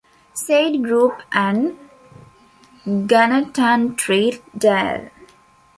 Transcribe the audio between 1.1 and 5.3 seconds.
and Ganatantri Dal.